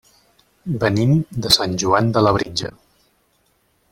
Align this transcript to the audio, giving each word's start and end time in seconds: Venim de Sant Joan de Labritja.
Venim 0.83 1.11
de 1.45 1.51
Sant 1.59 1.77
Joan 1.85 2.11
de 2.17 2.25
Labritja. 2.27 2.75